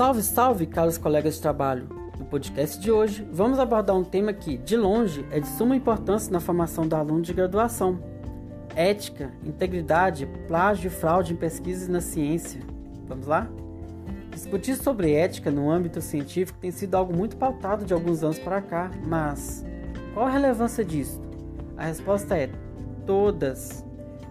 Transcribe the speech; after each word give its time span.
Salve, 0.00 0.22
salve, 0.22 0.66
caros 0.66 0.96
colegas 0.96 1.34
de 1.34 1.42
trabalho! 1.42 1.86
No 2.18 2.24
podcast 2.24 2.80
de 2.80 2.90
hoje, 2.90 3.22
vamos 3.30 3.58
abordar 3.58 3.94
um 3.94 4.02
tema 4.02 4.32
que, 4.32 4.56
de 4.56 4.74
longe, 4.74 5.26
é 5.30 5.38
de 5.38 5.46
suma 5.46 5.76
importância 5.76 6.32
na 6.32 6.40
formação 6.40 6.88
do 6.88 6.96
aluno 6.96 7.20
de 7.20 7.34
graduação: 7.34 8.00
ética, 8.74 9.30
integridade, 9.44 10.26
plágio 10.48 10.86
e 10.86 10.90
fraude 10.90 11.34
em 11.34 11.36
pesquisas 11.36 11.86
na 11.86 12.00
ciência. 12.00 12.62
Vamos 13.06 13.26
lá? 13.26 13.46
Discutir 14.30 14.76
sobre 14.76 15.12
ética 15.12 15.50
no 15.50 15.70
âmbito 15.70 16.00
científico 16.00 16.58
tem 16.58 16.70
sido 16.70 16.94
algo 16.94 17.14
muito 17.14 17.36
pautado 17.36 17.84
de 17.84 17.92
alguns 17.92 18.24
anos 18.24 18.38
para 18.38 18.62
cá, 18.62 18.90
mas 19.06 19.66
qual 20.14 20.24
a 20.24 20.30
relevância 20.30 20.82
disso? 20.82 21.20
A 21.76 21.84
resposta 21.84 22.38
é 22.38 22.48
todas. 23.04 23.84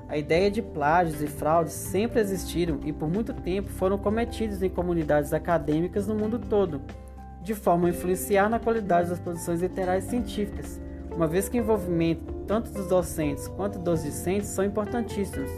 A 0.09 0.17
ideia 0.17 0.49
de 0.49 0.59
plágios 0.59 1.21
e 1.21 1.27
fraudes 1.27 1.71
sempre 1.71 2.19
existiram 2.19 2.79
e 2.83 2.91
por 2.91 3.07
muito 3.07 3.31
tempo 3.31 3.69
foram 3.69 3.95
cometidos 3.95 4.63
em 4.63 4.69
comunidades 4.69 5.33
acadêmicas 5.33 6.07
no 6.07 6.15
mundo 6.15 6.39
todo, 6.39 6.81
de 7.43 7.53
forma 7.53 7.85
a 7.85 7.91
influenciar 7.91 8.49
na 8.49 8.57
qualidade 8.57 9.07
das 9.09 9.19
produções 9.19 9.61
literárias 9.61 10.05
científicas, 10.05 10.81
uma 11.15 11.27
vez 11.27 11.47
que 11.47 11.59
o 11.59 11.61
envolvimento 11.61 12.33
tanto 12.47 12.71
dos 12.71 12.87
docentes 12.87 13.47
quanto 13.49 13.77
dos 13.77 14.01
discentes 14.01 14.49
são 14.49 14.65
importantíssimos. 14.65 15.51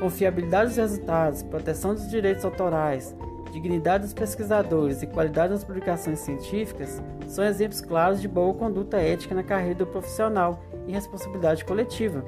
Confiabilidade 0.00 0.70
dos 0.70 0.76
resultados, 0.76 1.44
proteção 1.44 1.94
dos 1.94 2.10
direitos 2.10 2.44
autorais, 2.44 3.14
dignidade 3.52 4.02
dos 4.02 4.12
pesquisadores 4.12 5.00
e 5.00 5.06
qualidade 5.06 5.52
das 5.52 5.62
publicações 5.62 6.18
científicas 6.18 7.00
são 7.28 7.44
exemplos 7.44 7.80
claros 7.80 8.20
de 8.20 8.26
boa 8.26 8.52
conduta 8.52 8.96
ética 8.96 9.32
na 9.32 9.44
carreira 9.44 9.76
do 9.76 9.86
profissional 9.86 10.60
e 10.88 10.92
responsabilidade 10.92 11.64
coletiva 11.64 12.24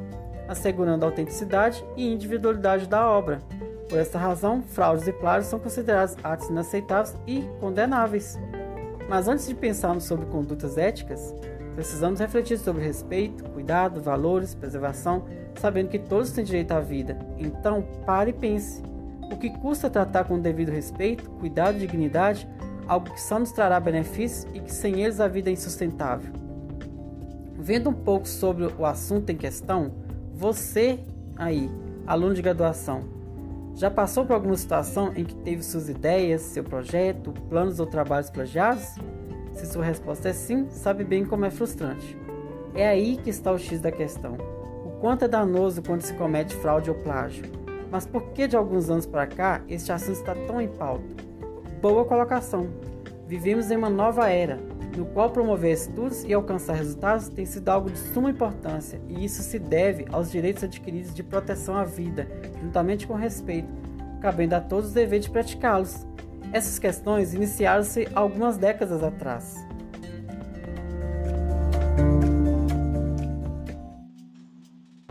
assegurando 0.49 1.05
a 1.05 1.09
autenticidade 1.09 1.85
e 1.97 2.13
individualidade 2.13 2.87
da 2.87 3.09
obra. 3.09 3.41
Por 3.89 3.99
essa 3.99 4.19
razão, 4.19 4.63
fraudes 4.63 5.07
e 5.07 5.13
plágios 5.13 5.47
são 5.47 5.59
considerados 5.59 6.17
atos 6.23 6.49
inaceitáveis 6.49 7.17
e 7.27 7.43
condenáveis. 7.61 8.39
Mas 9.09 9.29
antes 9.29 9.47
de 9.47 9.55
pensarmos 9.55 10.05
sobre 10.05 10.27
condutas 10.27 10.77
éticas, 10.77 11.35
precisamos 11.75 12.19
refletir 12.19 12.59
sobre 12.59 12.83
respeito, 12.83 13.45
cuidado, 13.51 14.01
valores, 14.01 14.55
preservação, 14.55 15.25
sabendo 15.61 15.89
que 15.89 15.99
todos 15.99 16.33
têm 16.33 16.45
direito 16.45 16.73
à 16.73 16.81
vida. 16.81 17.17
Então, 17.39 17.83
pare 18.05 18.31
e 18.31 18.35
pense. 18.35 18.83
O 19.31 19.37
que 19.37 19.51
custa 19.51 19.91
tratar 19.91 20.25
com 20.25 20.39
devido 20.39 20.71
respeito, 20.71 21.29
cuidado 21.31 21.77
e 21.77 21.81
dignidade 21.81 22.49
algo 22.89 23.11
que 23.11 23.21
só 23.21 23.39
nos 23.39 23.53
trará 23.53 23.79
benefícios 23.81 24.47
e 24.55 24.61
que 24.61 24.73
sem 24.73 25.03
eles 25.03 25.21
a 25.21 25.29
vida 25.29 25.51
é 25.51 25.53
insustentável? 25.53 26.33
Vendo 27.59 27.91
um 27.91 27.95
pouco 27.95 28.29
sobre 28.29 28.65
o 28.65 28.87
assunto 28.87 29.31
em 29.31 29.37
questão, 29.37 29.93
você 30.37 31.01
aí, 31.35 31.71
aluno 32.07 32.35
de 32.35 32.43
graduação, 32.43 33.05
já 33.75 33.91
passou 33.91 34.27
por 34.27 34.35
alguma 34.35 34.57
situação 34.57 35.13
em 35.17 35.25
que 35.25 35.35
teve 35.35 35.63
suas 35.63 35.89
ideias, 35.89 36.43
seu 36.43 36.63
projeto, 36.63 37.33
planos 37.49 37.81
ou 37.81 37.87
trabalhos 37.87 38.29
plagiados? 38.29 38.97
Se 39.55 39.67
sua 39.67 39.83
resposta 39.83 40.29
é 40.29 40.35
sim, 40.35 40.67
sabe 40.69 41.05
bem 41.05 41.25
como 41.25 41.47
é 41.47 41.51
frustrante. 41.51 42.17
É 42.75 42.87
aí 42.87 43.17
que 43.17 43.31
está 43.31 43.51
o 43.51 43.59
X 43.59 43.81
da 43.81 43.91
questão. 43.91 44.35
O 44.85 44.91
quanto 45.01 45.25
é 45.25 45.29
danoso 45.29 45.83
quando 45.83 46.03
se 46.03 46.13
comete 46.13 46.55
fraude 46.55 46.91
ou 46.91 46.97
plágio. 46.97 47.47
Mas 47.91 48.07
por 48.07 48.33
que 48.33 48.47
de 48.47 48.57
alguns 48.57 48.91
anos 48.91 49.07
para 49.07 49.27
cá 49.27 49.63
este 49.67 49.91
assunto 49.91 50.19
está 50.19 50.35
tão 50.35 50.61
em 50.61 50.69
pauta? 50.69 51.15
Boa 51.81 52.05
colocação. 52.05 52.69
Vivemos 53.27 53.71
em 53.71 53.77
uma 53.77 53.89
nova 53.89 54.29
era, 54.29 54.59
no 54.97 55.05
qual 55.07 55.31
promover 55.31 55.73
estudos 55.73 56.25
e 56.25 56.33
alcançar 56.33 56.73
resultados 56.75 57.29
tem 57.29 57.45
sido 57.45 57.69
algo 57.69 57.91
de 57.91 57.99
suma 57.99 58.31
importância, 58.31 59.01
e 59.09 59.25
isso 59.25 59.43
se 59.43 59.59
deve 59.59 60.07
aos 60.11 60.31
direitos 60.31 60.65
adquiridos 60.65 61.15
de 61.15 61.23
proteção 61.23 61.77
à 61.77 61.85
vida, 61.85 62.27
juntamente 62.63 63.07
com 63.07 63.15
respeito, 63.15 63.69
cabendo 64.21 64.55
a 64.55 64.61
todos 64.61 64.91
o 64.91 64.95
dever 64.95 65.21
de 65.21 65.31
praticá-los. 65.31 66.07
Essas 66.53 66.79
questões 66.79 67.35
iniciaram-se 67.35 68.09
algumas 68.15 68.57
décadas 68.57 69.03
atrás. 69.03 69.67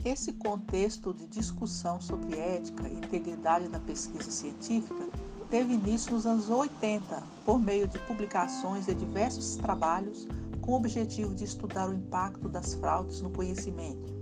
Esse 0.03 0.33
contexto 0.33 1.13
de 1.13 1.27
discussão 1.27 1.99
sobre 1.99 2.37
ética 2.39 2.87
e 2.87 2.93
integridade 2.93 3.67
na 3.67 3.79
pesquisa 3.79 4.31
científica 4.31 5.03
teve 5.49 5.73
início 5.73 6.13
nos 6.13 6.25
anos 6.25 6.49
80, 6.49 7.23
por 7.45 7.59
meio 7.59 7.87
de 7.87 7.99
publicações 7.99 8.85
de 8.85 8.95
diversos 8.95 9.55
trabalhos 9.57 10.27
com 10.61 10.71
o 10.71 10.75
objetivo 10.75 11.35
de 11.35 11.43
estudar 11.43 11.89
o 11.89 11.93
impacto 11.93 12.49
das 12.49 12.73
fraudes 12.73 13.21
no 13.21 13.29
conhecimento. 13.29 14.13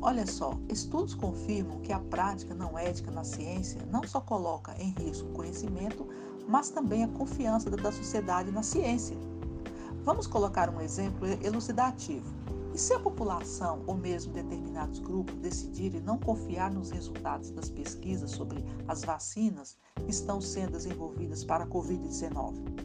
Olha 0.00 0.26
só, 0.26 0.52
estudos 0.68 1.14
confirmam 1.14 1.80
que 1.80 1.92
a 1.92 1.98
prática 1.98 2.54
não 2.54 2.78
ética 2.78 3.10
na 3.10 3.24
ciência 3.24 3.80
não 3.90 4.04
só 4.04 4.20
coloca 4.20 4.74
em 4.80 4.90
risco 4.90 5.28
o 5.28 5.32
conhecimento, 5.32 6.06
mas 6.46 6.70
também 6.70 7.02
a 7.02 7.08
confiança 7.08 7.68
da 7.70 7.90
sociedade 7.90 8.52
na 8.52 8.62
ciência. 8.62 9.16
Vamos 10.04 10.26
colocar 10.26 10.70
um 10.70 10.80
exemplo 10.80 11.26
elucidativo. 11.42 12.26
E 12.72 12.78
se 12.78 12.92
a 12.92 13.00
população 13.00 13.82
ou 13.86 13.96
mesmo 13.96 14.32
determinados 14.32 15.00
grupos 15.00 15.34
decidirem 15.36 16.00
não 16.00 16.16
confiar 16.16 16.70
nos 16.70 16.90
resultados 16.90 17.50
das 17.50 17.68
pesquisas 17.68 18.30
sobre 18.30 18.64
as 18.86 19.02
vacinas 19.02 19.76
estão 20.06 20.40
sendo 20.40 20.72
desenvolvidas 20.72 21.44
para 21.44 21.64
a 21.64 21.66
Covid-19? 21.66 22.78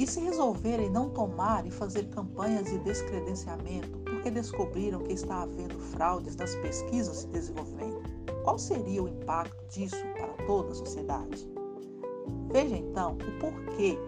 E 0.00 0.06
se 0.06 0.18
resolverem 0.20 0.88
não 0.88 1.10
tomar 1.10 1.66
e 1.66 1.70
fazer 1.70 2.08
campanhas 2.08 2.64
de 2.64 2.78
descredenciamento 2.78 3.98
porque 3.98 4.30
descobriram 4.30 5.00
que 5.00 5.12
está 5.12 5.42
havendo 5.42 5.78
fraudes 5.78 6.36
nas 6.36 6.54
pesquisas 6.56 7.24
de 7.24 7.32
desenvolvimento? 7.32 8.00
Qual 8.42 8.58
seria 8.58 9.02
o 9.02 9.08
impacto 9.08 9.62
disso 9.68 10.02
para 10.14 10.46
toda 10.46 10.72
a 10.72 10.74
sociedade? 10.74 11.46
Veja 12.50 12.76
então 12.78 13.12
o 13.12 13.38
porquê 13.38 13.98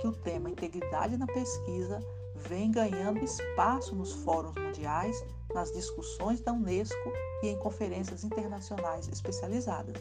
que 0.00 0.06
o 0.06 0.12
tema 0.12 0.48
integridade 0.50 1.16
na 1.16 1.26
pesquisa 1.26 2.00
vem 2.34 2.70
ganhando 2.70 3.18
espaço 3.18 3.94
nos 3.94 4.12
fóruns 4.12 4.54
mundiais, 4.54 5.22
nas 5.52 5.72
discussões 5.72 6.40
da 6.40 6.52
Unesco 6.52 7.12
e 7.42 7.48
em 7.48 7.58
conferências 7.58 8.22
internacionais 8.24 9.08
especializadas. 9.08 9.96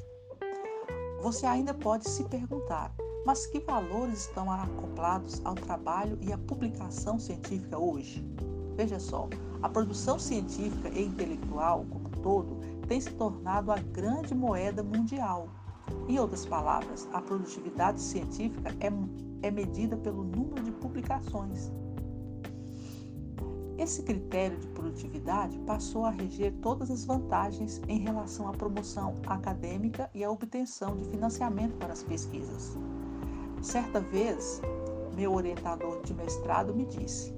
Você 1.22 1.46
ainda 1.46 1.74
pode 1.74 2.09
se 2.09 2.24
perguntar, 2.24 2.96
mas 3.25 3.46
que 3.46 3.59
valores 3.59 4.22
estão 4.22 4.50
acoplados 4.50 5.41
ao 5.44 5.53
trabalho 5.53 6.18
e 6.22 6.31
à 6.31 6.38
publicação 6.38 7.19
científica 7.19 7.78
hoje? 7.78 8.25
Veja 8.78 9.00
só, 9.00 9.28
a 9.62 9.68
produção 9.68 10.18
científica 10.18 10.88
e 10.88 11.03
intelectual, 11.03 11.85
como 11.90 12.07
um 12.07 12.22
todo, 12.22 12.57
tem 12.88 13.02
se 13.02 13.12
tornado 13.12 13.69
a 13.69 13.75
grande 13.78 14.34
moeda 14.34 14.81
mundial. 14.81 15.50
Em 16.07 16.18
outras 16.18 16.46
palavras, 16.46 17.06
a 17.12 17.22
produtividade 17.22 18.00
científica 18.00 18.74
é, 18.80 19.47
é 19.47 19.51
medida 19.51 19.97
pelo 19.97 20.24
número 20.24 20.63
de 20.63 20.72
publicações. 20.72 21.69
Esse 23.79 24.03
critério 24.03 24.57
de 24.57 24.67
produtividade 24.67 25.57
passou 25.59 26.03
a 26.03 26.09
reger 26.09 26.53
todas 26.62 26.91
as 26.91 27.06
vantagens 27.06 27.81
em 27.88 28.00
relação 28.00 28.50
à 28.50 28.51
promoção 28.51 29.16
acadêmica 29.25 30.09
e 30.13 30.22
à 30.22 30.29
obtenção 30.29 30.97
de 30.97 31.06
financiamento 31.06 31.78
para 31.78 31.94
as 31.94 32.03
pesquisas. 32.03 32.78
Certa 33.62 34.01
vez, 34.01 34.62
meu 35.16 35.34
orientador 35.34 36.01
de 36.03 36.13
mestrado 36.13 36.75
me 36.75 36.85
disse: 36.88 37.34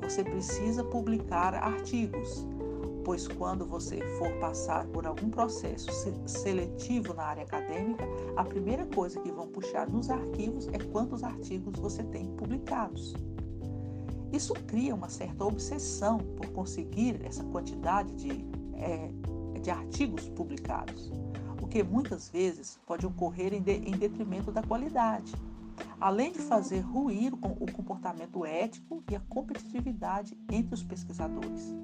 você 0.00 0.22
precisa 0.22 0.84
publicar 0.84 1.54
artigos, 1.54 2.46
pois 3.04 3.26
quando 3.26 3.66
você 3.66 4.00
for 4.16 4.30
passar 4.34 4.86
por 4.86 5.08
algum 5.08 5.28
processo 5.28 5.90
seletivo 6.24 7.14
na 7.14 7.24
área 7.24 7.42
acadêmica, 7.42 8.04
a 8.36 8.44
primeira 8.44 8.86
coisa 8.86 9.18
que 9.18 9.32
vão 9.32 9.48
puxar 9.48 9.90
nos 9.90 10.08
arquivos 10.08 10.68
é 10.68 10.78
quantos 10.92 11.24
artigos 11.24 11.76
você 11.80 12.04
tem 12.04 12.26
publicados. 12.36 13.12
Isso 14.32 14.54
cria 14.66 14.94
uma 14.94 15.08
certa 15.08 15.44
obsessão 15.44 16.18
por 16.18 16.46
conseguir 16.52 17.20
essa 17.24 17.42
quantidade 17.44 18.14
de, 18.14 18.44
é, 18.74 19.10
de 19.60 19.70
artigos 19.70 20.28
publicados, 20.28 21.10
o 21.60 21.66
que 21.66 21.82
muitas 21.82 22.28
vezes 22.28 22.78
pode 22.86 23.04
ocorrer 23.06 23.52
em, 23.52 23.60
de, 23.60 23.72
em 23.72 23.92
detrimento 23.92 24.52
da 24.52 24.62
qualidade, 24.62 25.32
além 26.00 26.32
de 26.32 26.38
fazer 26.38 26.80
ruir 26.80 27.34
o 27.34 27.38
comportamento 27.72 28.44
ético 28.44 29.02
e 29.10 29.16
a 29.16 29.20
competitividade 29.20 30.36
entre 30.50 30.74
os 30.74 30.82
pesquisadores. 30.82 31.74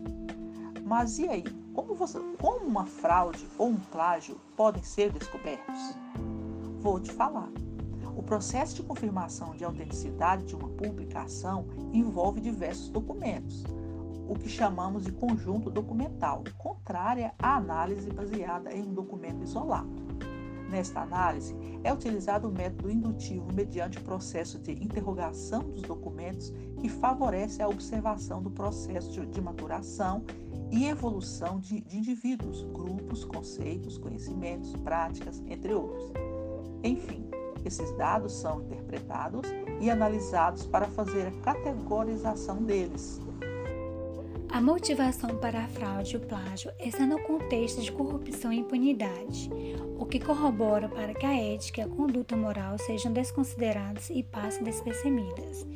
Mas 0.84 1.19
e 1.19 1.28
aí? 1.28 1.44
Como, 1.75 1.94
você, 1.94 2.19
como 2.40 2.64
uma 2.64 2.87
fraude 2.87 3.44
ou 3.58 3.69
um 3.70 3.76
plágio 3.76 4.40
podem 4.56 4.82
ser 4.82 5.10
descobertos? 5.10 5.96
Vou 6.81 7.00
te 7.00 7.12
falar. 7.12 7.50
O 8.16 8.22
processo 8.22 8.76
de 8.76 8.82
confirmação 8.82 9.54
de 9.54 9.62
autenticidade 9.62 10.46
de 10.46 10.56
uma 10.56 10.70
publicação 10.70 11.66
envolve 11.92 12.40
diversos 12.40 12.88
documentos, 12.88 13.62
o 14.26 14.34
que 14.34 14.48
chamamos 14.48 15.04
de 15.04 15.12
conjunto 15.12 15.70
documental, 15.70 16.42
contrária 16.56 17.34
à 17.38 17.56
análise 17.56 18.10
baseada 18.10 18.74
em 18.74 18.82
um 18.82 18.94
documento 18.94 19.44
isolado. 19.44 19.88
Nesta 20.70 21.02
análise, 21.02 21.54
é 21.84 21.92
utilizado 21.92 22.48
o 22.48 22.52
método 22.52 22.90
indutivo 22.90 23.52
mediante 23.52 24.00
processo 24.00 24.58
de 24.58 24.72
interrogação 24.72 25.60
dos 25.60 25.82
documentos 25.82 26.52
que 26.80 26.88
favorece 26.88 27.62
a 27.62 27.68
observação 27.68 28.42
do 28.42 28.50
processo 28.50 29.24
de 29.26 29.40
maturação 29.40 30.24
e 30.72 30.86
evolução 30.86 31.60
de, 31.60 31.80
de 31.82 31.98
indivíduos, 31.98 32.64
grupos, 32.72 33.24
conceitos, 33.24 33.96
conhecimentos, 33.96 34.72
práticas, 34.76 35.40
entre 35.46 35.72
outros. 35.72 36.12
Enfim, 36.82 37.25
esses 37.68 37.90
dados 37.96 38.32
são 38.32 38.62
interpretados 38.62 39.48
e 39.80 39.90
analisados 39.90 40.66
para 40.66 40.86
fazer 40.86 41.26
a 41.26 41.42
categorização 41.42 42.62
deles. 42.62 43.20
A 44.48 44.60
motivação 44.60 45.36
para 45.36 45.64
a 45.64 45.68
fraude 45.68 46.14
e 46.14 46.16
o 46.16 46.20
plágio 46.20 46.72
está 46.78 47.04
no 47.04 47.20
contexto 47.24 47.82
de 47.82 47.92
corrupção 47.92 48.52
e 48.52 48.60
impunidade, 48.60 49.50
o 49.98 50.06
que 50.06 50.20
corrobora 50.20 50.88
para 50.88 51.12
que 51.12 51.26
a 51.26 51.36
ética 51.36 51.80
e 51.80 51.84
a 51.84 51.88
conduta 51.88 52.36
moral 52.36 52.78
sejam 52.78 53.12
desconsideradas 53.12 54.08
e 54.08 54.22
passem 54.22 54.62
despercebidas. 54.62 55.66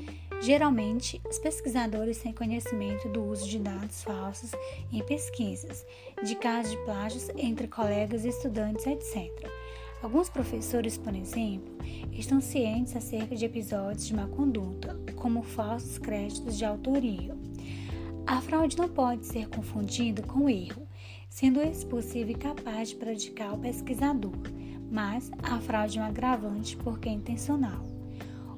Geralmente, 0.41 1.21
os 1.29 1.39
pesquisadores 1.39 2.19
têm 2.19 2.33
conhecimento 2.33 3.07
do 3.11 3.23
uso 3.23 3.47
de 3.47 3.59
dados 3.59 4.03
falsos 4.03 4.53
em 4.91 5.03
pesquisas, 5.03 5.85
de 6.25 6.35
casos 6.35 6.71
de 6.71 6.79
plágios 6.85 7.29
entre 7.37 7.69
colegas, 7.69 8.25
estudantes, 8.25 8.87
etc. 8.87 9.60
Alguns 10.03 10.31
professores, 10.31 10.97
por 10.97 11.15
exemplo, 11.15 11.77
estão 12.11 12.41
cientes 12.41 12.97
acerca 12.97 13.37
de 13.37 13.45
episódios 13.45 14.07
de 14.07 14.15
má 14.15 14.27
conduta, 14.27 14.99
como 15.15 15.43
falsos 15.43 15.99
créditos 15.99 16.57
de 16.57 16.65
autoria. 16.65 17.37
A 18.27 18.41
fraude 18.41 18.79
não 18.79 18.89
pode 18.89 19.27
ser 19.27 19.49
confundida 19.49 20.23
com 20.23 20.49
erro, 20.49 20.89
sendo 21.29 21.61
esse 21.61 21.85
possível 21.85 22.35
e 22.35 22.39
capaz 22.39 22.91
de 22.91 22.97
praticar 22.97 23.53
o 23.53 23.59
pesquisador, 23.59 24.33
mas 24.91 25.31
a 25.43 25.59
fraude 25.61 25.99
é 25.99 26.03
um 26.03 26.07
agravante 26.07 26.77
porque 26.79 27.09
é 27.09 27.13
intencional. 27.13 28.00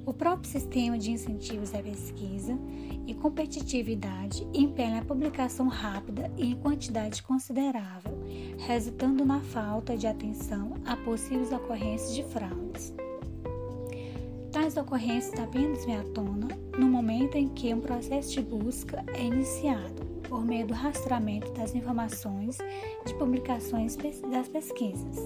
O 0.05 0.13
próprio 0.13 0.51
sistema 0.51 0.99
de 0.99 1.13
incentivos 1.13 1.73
à 1.75 1.79
pesquisa 1.79 2.59
e 3.07 3.15
competitividade 3.15 4.45
impele 4.53 4.99
a 4.99 5.05
publicação 5.05 5.69
rápida 5.69 6.31
e 6.37 6.51
em 6.51 6.57
quantidade 6.57 7.23
considerável, 7.23 8.13
resultando 8.59 9.25
na 9.25 9.41
falta 9.41 9.97
de 9.97 10.09
atenção 10.09 10.75
a 10.85 10.97
possíveis 10.97 11.53
ocorrências 11.53 12.17
de 12.17 12.25
fraudes. 12.25 12.93
Tais 14.51 14.77
ocorrências 14.77 15.39
apenas 15.39 15.85
vêm 15.85 15.97
à 15.97 16.05
tona 16.05 16.49
no 16.77 16.89
momento 16.89 17.37
em 17.37 17.49
que 17.49 17.73
um 17.73 17.81
processo 17.81 18.33
de 18.33 18.43
busca 18.43 19.05
é 19.15 19.25
iniciado, 19.25 20.05
por 20.29 20.45
meio 20.45 20.67
do 20.67 20.75
rastreamento 20.75 21.53
das 21.53 21.75
informações 21.75 22.59
de 23.07 23.15
publicações 23.15 23.97
das 23.97 24.49
pesquisas. 24.49 25.17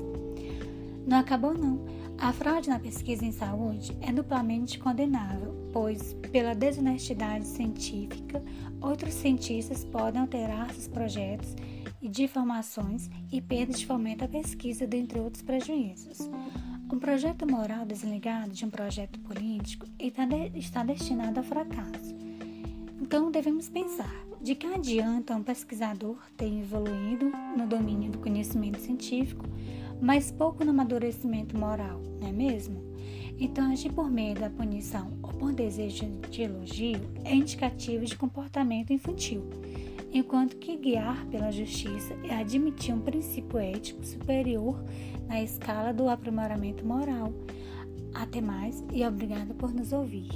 Não 1.07 1.19
acabou 1.19 1.55
não. 1.55 1.96
A 2.19 2.33
fraude 2.33 2.69
na 2.69 2.79
pesquisa 2.79 3.25
em 3.25 3.31
saúde 3.31 3.97
é 4.01 4.11
duplamente 4.11 4.79
condenável, 4.79 5.55
pois, 5.73 6.15
pela 6.33 6.55
desonestidade 6.55 7.47
científica, 7.47 8.43
outros 8.81 9.15
cientistas 9.15 9.85
podem 9.85 10.23
alterar 10.23 10.73
seus 10.73 10.89
projetos 10.89 11.55
e 12.01 12.09
de 12.09 12.25
informações 12.25 13.11
e 13.31 13.41
perda 13.41 13.75
de 13.75 13.87
fomento 13.87 14.25
à 14.25 14.29
pesquisa, 14.29 14.87
dentre 14.87 15.21
outros 15.21 15.43
prejuízos. 15.43 16.19
Um 16.91 16.99
projeto 16.99 17.47
moral 17.47 17.85
desligado 17.85 18.51
de 18.51 18.65
um 18.65 18.71
projeto 18.71 19.19
político 19.21 19.87
está 19.99 20.85
destinado 20.85 21.41
ao 21.41 21.45
fracasso. 21.45 22.15
Então, 23.01 23.31
devemos 23.31 23.69
pensar: 23.69 24.26
de 24.41 24.55
que 24.55 24.67
adianta 24.67 25.35
um 25.35 25.43
pesquisador 25.43 26.17
ter 26.37 26.47
evoluído 26.47 27.33
no 27.57 27.67
domínio 27.67 28.11
do 28.11 28.19
conhecimento 28.19 28.81
científico 28.81 29.45
mas 30.01 30.31
pouco 30.31 30.65
no 30.65 30.71
amadurecimento 30.71 31.57
moral, 31.59 32.01
não 32.21 32.29
é 32.29 32.33
mesmo? 32.33 32.85
Então, 33.39 33.71
agir 33.71 33.93
por 33.93 34.11
meio 34.11 34.35
da 34.35 34.49
punição 34.49 35.13
ou 35.23 35.31
por 35.31 35.53
desejo 35.53 36.07
de 36.31 36.43
elogio 36.43 37.01
é 37.25 37.35
indicativo 37.35 38.05
de 38.05 38.17
comportamento 38.17 38.93
infantil, 38.93 39.45
enquanto 40.13 40.57
que 40.57 40.77
guiar 40.77 41.27
pela 41.27 41.51
justiça 41.51 42.15
é 42.25 42.35
admitir 42.35 42.95
um 42.95 43.01
princípio 43.01 43.59
ético 43.59 44.05
superior 44.05 44.83
na 45.27 45.43
escala 45.43 45.93
do 45.93 46.09
aprimoramento 46.09 46.85
moral. 46.85 47.33
Até 48.15 48.41
mais 48.41 48.83
e 48.93 49.05
obrigada 49.05 49.53
por 49.53 49.75
nos 49.75 49.93
ouvir. 49.93 50.31